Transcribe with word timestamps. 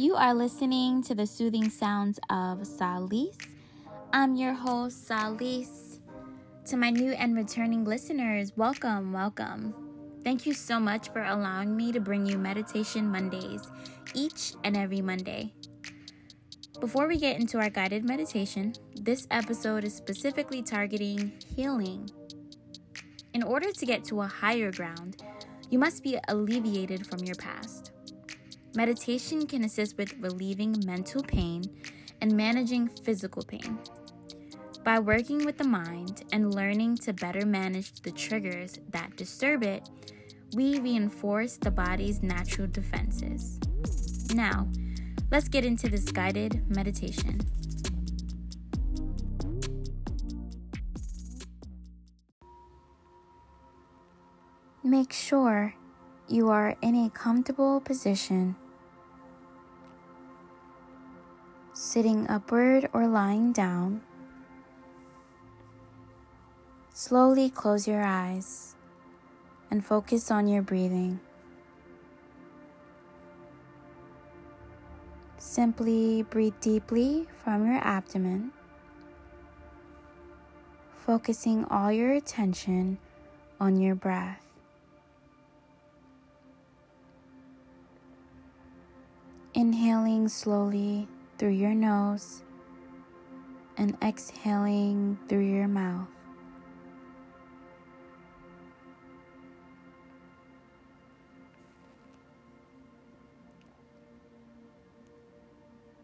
You 0.00 0.14
are 0.14 0.32
listening 0.32 1.02
to 1.02 1.14
the 1.14 1.26
soothing 1.26 1.68
sounds 1.68 2.18
of 2.30 2.66
Salis. 2.66 3.36
I'm 4.14 4.34
your 4.34 4.54
host, 4.54 5.06
Salis. 5.06 6.00
To 6.68 6.78
my 6.78 6.88
new 6.88 7.12
and 7.12 7.36
returning 7.36 7.84
listeners, 7.84 8.56
welcome, 8.56 9.12
welcome. 9.12 9.74
Thank 10.24 10.46
you 10.46 10.54
so 10.54 10.80
much 10.80 11.10
for 11.10 11.22
allowing 11.22 11.76
me 11.76 11.92
to 11.92 12.00
bring 12.00 12.24
you 12.24 12.38
Meditation 12.38 13.10
Mondays 13.10 13.70
each 14.14 14.54
and 14.64 14.74
every 14.74 15.02
Monday. 15.02 15.52
Before 16.80 17.06
we 17.06 17.18
get 17.18 17.38
into 17.38 17.58
our 17.58 17.68
guided 17.68 18.02
meditation, 18.02 18.72
this 18.94 19.26
episode 19.30 19.84
is 19.84 19.94
specifically 19.94 20.62
targeting 20.62 21.30
healing. 21.54 22.08
In 23.34 23.42
order 23.42 23.70
to 23.70 23.84
get 23.84 24.04
to 24.04 24.22
a 24.22 24.26
higher 24.26 24.72
ground, 24.72 25.22
you 25.68 25.78
must 25.78 26.02
be 26.02 26.18
alleviated 26.28 27.06
from 27.06 27.18
your 27.18 27.36
past. 27.36 27.92
Meditation 28.76 29.46
can 29.46 29.64
assist 29.64 29.98
with 29.98 30.16
relieving 30.18 30.76
mental 30.86 31.22
pain 31.22 31.64
and 32.20 32.36
managing 32.36 32.88
physical 32.88 33.42
pain. 33.42 33.78
By 34.84 35.00
working 35.00 35.44
with 35.44 35.58
the 35.58 35.64
mind 35.64 36.22
and 36.32 36.54
learning 36.54 36.98
to 36.98 37.12
better 37.12 37.44
manage 37.44 38.00
the 38.00 38.12
triggers 38.12 38.78
that 38.90 39.16
disturb 39.16 39.64
it, 39.64 39.88
we 40.54 40.78
reinforce 40.78 41.56
the 41.56 41.70
body's 41.70 42.22
natural 42.22 42.68
defenses. 42.68 43.58
Now, 44.34 44.68
let's 45.30 45.48
get 45.48 45.64
into 45.64 45.88
this 45.88 46.04
guided 46.04 46.64
meditation. 46.74 47.40
Make 54.82 55.12
sure 55.12 55.74
you 56.26 56.48
are 56.48 56.76
in 56.80 56.94
a 56.94 57.10
comfortable 57.10 57.80
position, 57.80 58.56
sitting 61.90 62.24
upward 62.28 62.88
or 62.92 63.08
lying 63.08 63.50
down. 63.50 64.00
Slowly 66.94 67.50
close 67.50 67.88
your 67.88 68.04
eyes 68.04 68.76
and 69.72 69.84
focus 69.84 70.30
on 70.30 70.46
your 70.46 70.62
breathing. 70.62 71.18
Simply 75.38 76.22
breathe 76.22 76.54
deeply 76.60 77.26
from 77.42 77.66
your 77.66 77.80
abdomen, 77.82 78.52
focusing 81.04 81.64
all 81.64 81.90
your 81.90 82.12
attention 82.12 82.98
on 83.58 83.80
your 83.80 83.96
breath. 83.96 84.46
Inhaling 89.54 90.28
slowly 90.28 91.08
through 91.40 91.48
your 91.48 91.72
nose 91.72 92.42
and 93.78 93.96
exhaling 94.02 95.18
through 95.26 95.40
your 95.40 95.66
mouth. 95.66 96.06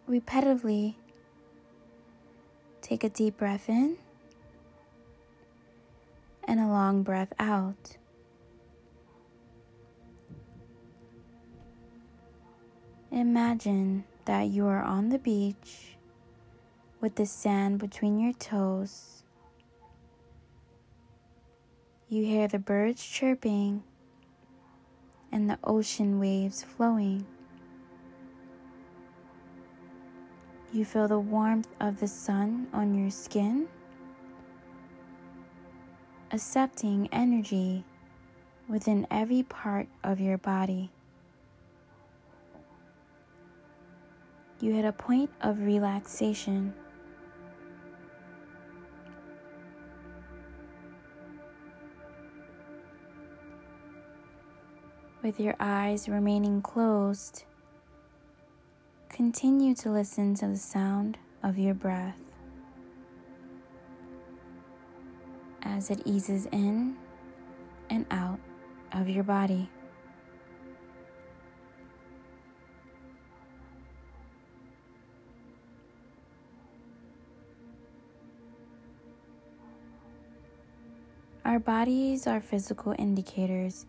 Repetitively, 0.08 0.94
take 2.80 3.04
a 3.04 3.10
deep 3.10 3.36
breath 3.36 3.68
in 3.68 3.98
and 6.44 6.60
a 6.60 6.66
long 6.66 7.02
breath 7.02 7.34
out. 7.38 7.98
Imagine 13.12 14.04
that 14.26 14.48
you 14.48 14.66
are 14.66 14.82
on 14.82 15.08
the 15.08 15.18
beach 15.18 15.96
with 17.00 17.14
the 17.14 17.26
sand 17.26 17.78
between 17.78 18.18
your 18.18 18.32
toes. 18.34 19.22
You 22.08 22.24
hear 22.24 22.46
the 22.46 22.58
birds 22.58 23.04
chirping 23.04 23.82
and 25.32 25.48
the 25.48 25.58
ocean 25.64 26.20
waves 26.20 26.62
flowing. 26.62 27.26
You 30.72 30.84
feel 30.84 31.08
the 31.08 31.18
warmth 31.18 31.68
of 31.80 32.00
the 32.00 32.08
sun 32.08 32.66
on 32.72 32.94
your 32.94 33.10
skin, 33.10 33.68
accepting 36.32 37.08
energy 37.12 37.84
within 38.68 39.06
every 39.10 39.44
part 39.44 39.88
of 40.02 40.20
your 40.20 40.38
body. 40.38 40.90
You 44.60 44.72
hit 44.72 44.84
a 44.84 44.92
point 44.92 45.30
of 45.42 45.60
relaxation. 45.60 46.72
With 55.22 55.40
your 55.40 55.54
eyes 55.58 56.08
remaining 56.08 56.62
closed, 56.62 57.44
continue 59.08 59.74
to 59.74 59.90
listen 59.90 60.34
to 60.36 60.46
the 60.46 60.56
sound 60.56 61.18
of 61.42 61.58
your 61.58 61.74
breath 61.74 62.20
as 65.62 65.90
it 65.90 66.00
eases 66.04 66.46
in 66.52 66.96
and 67.90 68.06
out 68.10 68.38
of 68.92 69.08
your 69.08 69.24
body. 69.24 69.68
Our 81.56 81.60
bodies 81.60 82.26
are 82.26 82.42
physical 82.42 82.94
indicators 82.98 83.86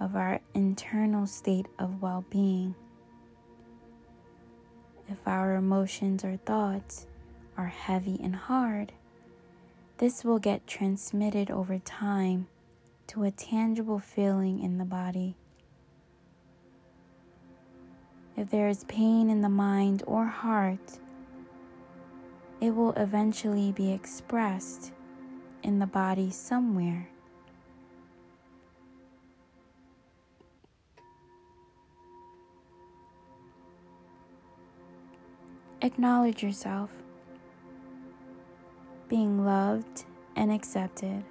of 0.00 0.16
our 0.16 0.40
internal 0.54 1.26
state 1.26 1.66
of 1.78 2.00
well 2.00 2.24
being. 2.30 2.74
If 5.10 5.18
our 5.28 5.56
emotions 5.56 6.24
or 6.24 6.38
thoughts 6.38 7.06
are 7.58 7.66
heavy 7.66 8.18
and 8.22 8.34
hard, 8.34 8.92
this 9.98 10.24
will 10.24 10.38
get 10.38 10.66
transmitted 10.66 11.50
over 11.50 11.78
time 11.78 12.46
to 13.08 13.24
a 13.24 13.30
tangible 13.30 13.98
feeling 13.98 14.62
in 14.62 14.78
the 14.78 14.86
body. 14.86 15.36
If 18.34 18.48
there 18.48 18.68
is 18.68 18.84
pain 18.84 19.28
in 19.28 19.42
the 19.42 19.50
mind 19.50 20.02
or 20.06 20.24
heart, 20.24 21.00
it 22.62 22.74
will 22.74 22.94
eventually 22.94 23.72
be 23.72 23.92
expressed 23.92 24.93
in 25.64 25.78
the 25.78 25.86
body 25.86 26.30
somewhere. 26.30 27.08
Acknowledge 35.80 36.42
yourself 36.42 36.90
being 39.08 39.44
loved 39.44 40.04
and 40.36 40.52
accepted. 40.52 41.24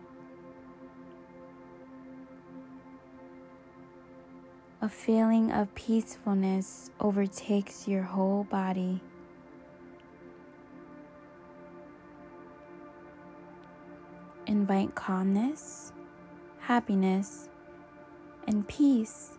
A 4.82 4.90
feeling 4.90 5.52
of 5.52 5.74
peacefulness 5.76 6.92
overtakes 7.00 7.88
your 7.88 8.04
whole 8.04 8.44
body. 8.46 9.02
Invite 14.54 14.94
calmness, 14.94 15.92
happiness, 16.60 17.50
and 18.46 18.68
peace 18.68 19.32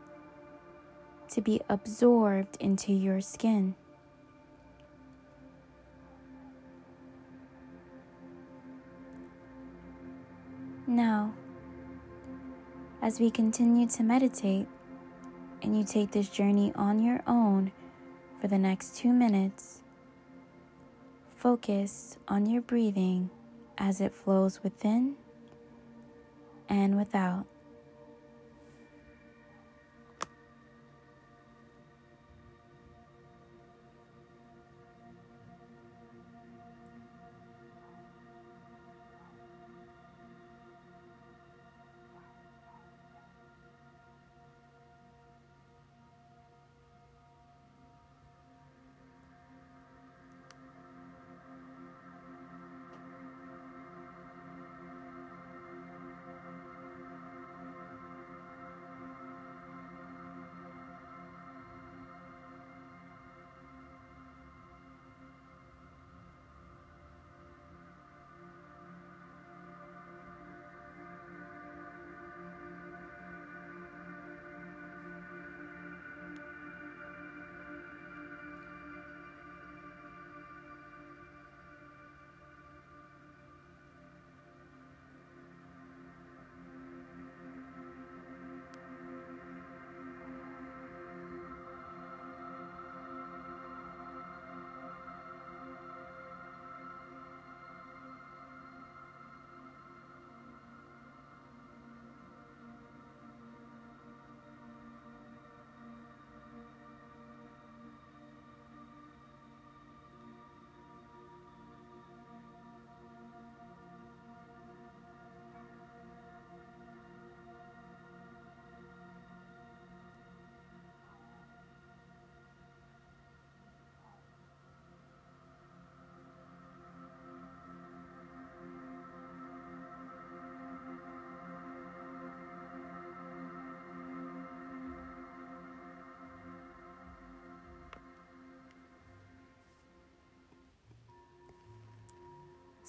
to 1.28 1.40
be 1.40 1.60
absorbed 1.68 2.56
into 2.58 2.92
your 2.92 3.20
skin. 3.20 3.76
Now, 10.88 11.32
as 13.00 13.20
we 13.20 13.30
continue 13.30 13.86
to 13.86 14.02
meditate 14.02 14.66
and 15.62 15.78
you 15.78 15.84
take 15.84 16.10
this 16.10 16.28
journey 16.28 16.72
on 16.74 17.00
your 17.00 17.20
own 17.28 17.70
for 18.40 18.48
the 18.48 18.58
next 18.58 18.96
two 18.96 19.12
minutes, 19.12 19.80
focus 21.36 22.18
on 22.26 22.46
your 22.46 22.62
breathing 22.62 23.30
as 23.78 24.00
it 24.00 24.12
flows 24.14 24.62
within 24.62 25.16
and 26.68 26.96
without. 26.96 27.46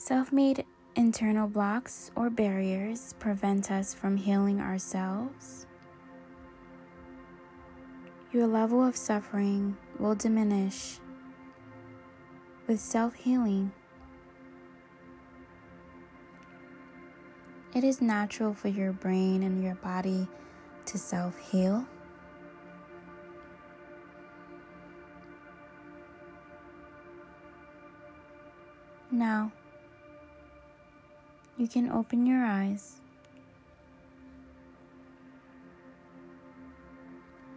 Self 0.06 0.31
made 0.31 0.63
internal 0.96 1.48
blocks 1.48 2.12
or 2.16 2.30
barriers 2.30 3.16
prevent 3.18 3.72
us 3.72 3.92
from 3.92 4.18
healing 4.18 4.62
ourselves. 4.62 5.66
Your 8.31 8.46
level 8.46 8.86
of 8.86 8.96
suffering 8.96 9.75
will 9.98 10.13
diminish 10.13 11.00
with 12.68 12.80
self 12.80 13.16
healing. 13.16 13.72
It 17.74 17.84
is 17.84 18.00
natural 18.00 18.54
for 18.54 18.68
your 18.68 18.92
brain 18.92 19.42
and 19.42 19.63
your 19.63 19.74
body 19.74 20.28
to 20.86 21.00
self 21.00 21.36
heal. 21.40 21.84
Now, 29.10 29.51
you 31.57 31.68
can 31.68 31.92
open 31.92 32.25
your 32.25 32.44
eyes. 32.44 32.98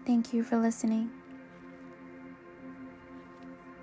Thank 0.06 0.32
you 0.32 0.42
for 0.42 0.56
listening. 0.56 1.17